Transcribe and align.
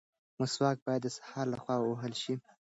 مسواک 0.39 0.77
باید 0.85 1.01
د 1.03 1.07
سهار 1.17 1.45
لخوا 1.53 1.75
ووهل 1.79 2.13
شي. 2.21 2.33